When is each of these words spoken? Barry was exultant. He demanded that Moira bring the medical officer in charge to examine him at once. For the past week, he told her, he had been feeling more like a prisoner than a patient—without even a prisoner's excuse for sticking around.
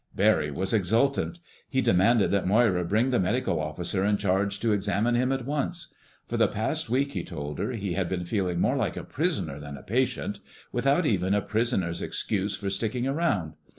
Barry 0.15 0.49
was 0.49 0.73
exultant. 0.73 1.37
He 1.69 1.79
demanded 1.79 2.31
that 2.31 2.47
Moira 2.47 2.83
bring 2.83 3.11
the 3.11 3.19
medical 3.19 3.59
officer 3.59 4.03
in 4.03 4.17
charge 4.17 4.59
to 4.61 4.71
examine 4.73 5.13
him 5.13 5.31
at 5.31 5.45
once. 5.45 5.93
For 6.25 6.37
the 6.37 6.47
past 6.47 6.89
week, 6.89 7.11
he 7.13 7.23
told 7.23 7.59
her, 7.59 7.73
he 7.73 7.93
had 7.93 8.09
been 8.09 8.25
feeling 8.25 8.59
more 8.59 8.75
like 8.77 8.97
a 8.97 9.03
prisoner 9.03 9.59
than 9.59 9.77
a 9.77 9.83
patient—without 9.83 11.05
even 11.05 11.35
a 11.35 11.41
prisoner's 11.43 12.01
excuse 12.01 12.55
for 12.55 12.71
sticking 12.71 13.05
around. 13.05 13.53